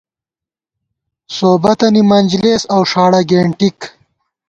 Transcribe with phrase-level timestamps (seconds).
[1.37, 3.79] سوبَتَنی منجلېس اؤ ݭاڑہ گېنٹِک